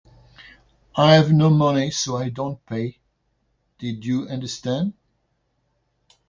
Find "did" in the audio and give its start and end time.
3.77-4.03